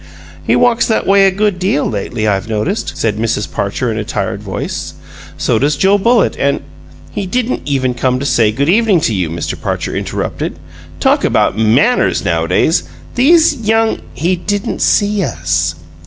[0.43, 3.51] "He walks that way a good deal, lately, I've noticed," said Mrs.
[3.51, 4.95] Parcher in a tired voice.
[5.37, 6.61] "So do Joe Bullitt and"
[7.11, 9.53] "He didn't even come to say good evening to you," Mr.
[9.61, 10.57] Parcher interrupted.
[10.99, 12.81] "Talk about MANNERS, nowadays!
[13.13, 15.75] These young" "He didn't see us."